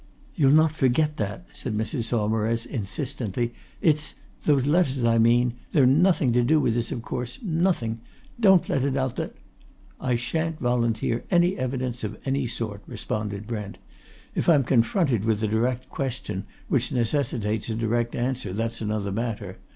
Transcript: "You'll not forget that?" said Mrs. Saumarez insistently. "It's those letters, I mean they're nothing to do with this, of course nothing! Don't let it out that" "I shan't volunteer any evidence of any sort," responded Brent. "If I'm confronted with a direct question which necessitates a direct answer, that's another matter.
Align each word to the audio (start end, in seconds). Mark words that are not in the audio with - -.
"You'll 0.33 0.49
not 0.53 0.71
forget 0.71 1.17
that?" 1.17 1.45
said 1.53 1.77
Mrs. 1.77 2.05
Saumarez 2.05 2.65
insistently. 2.65 3.53
"It's 3.81 4.15
those 4.45 4.65
letters, 4.65 5.03
I 5.03 5.19
mean 5.19 5.53
they're 5.73 5.85
nothing 5.85 6.33
to 6.33 6.41
do 6.43 6.59
with 6.59 6.73
this, 6.73 6.91
of 6.91 7.03
course 7.03 7.37
nothing! 7.43 8.01
Don't 8.39 8.67
let 8.67 8.81
it 8.81 8.97
out 8.97 9.15
that" 9.17 9.35
"I 10.11 10.15
shan't 10.15 10.57
volunteer 10.57 11.23
any 11.29 11.55
evidence 11.55 12.03
of 12.03 12.17
any 12.25 12.47
sort," 12.47 12.81
responded 12.87 13.45
Brent. 13.45 13.77
"If 14.33 14.49
I'm 14.49 14.63
confronted 14.63 15.23
with 15.23 15.43
a 15.43 15.47
direct 15.47 15.87
question 15.89 16.47
which 16.67 16.91
necessitates 16.91 17.69
a 17.69 17.75
direct 17.75 18.15
answer, 18.15 18.53
that's 18.53 18.81
another 18.81 19.11
matter. 19.11 19.59